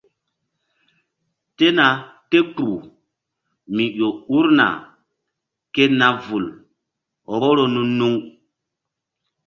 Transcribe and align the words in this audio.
Tena 1.57 1.87
te 2.29 2.37
kpuh 2.53 2.77
mi 3.75 3.83
ƴo 3.97 4.09
urna 4.37 4.67
ke 5.73 5.83
na 5.99 6.07
vul 6.25 6.45
vboro 7.33 7.63
nu-nuŋ. 7.73 8.15